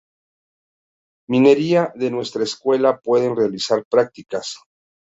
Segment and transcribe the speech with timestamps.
[1.29, 4.55] Minería de nuestra Escuela pueden realizar prácticas.